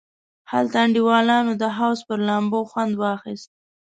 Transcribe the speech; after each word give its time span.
هلته 0.51 0.77
انډیوالانو 0.85 1.51
د 1.61 1.63
حوض 1.77 1.99
پر 2.07 2.19
لامبو 2.27 2.59
خوند 2.71 2.93
واخیست. 2.97 3.49